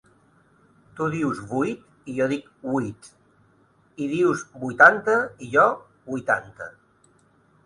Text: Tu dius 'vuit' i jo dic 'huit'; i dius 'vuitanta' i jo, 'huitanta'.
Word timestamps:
Tu 0.99 1.09
dius 1.15 1.41
'vuit' 1.51 2.09
i 2.13 2.15
jo 2.19 2.27
dic 2.31 2.47
'huit'; 2.71 3.11
i 4.07 4.09
dius 4.15 4.43
'vuitanta' 4.63 5.19
i 5.49 5.53
jo, 5.59 5.69
'huitanta'. 6.09 6.73